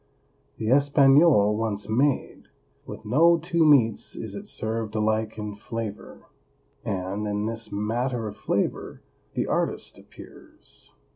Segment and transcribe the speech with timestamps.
[0.57, 2.47] The espagnole once made,
[2.87, 6.25] with no two meats is it served alike in flavor,
[6.83, 9.03] and in this matter of flavor
[9.35, 10.91] the artist appears.